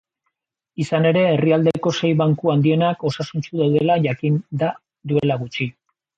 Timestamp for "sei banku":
1.99-2.51